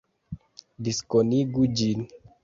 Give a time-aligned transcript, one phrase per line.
[0.87, 1.99] Diskonigu ĝin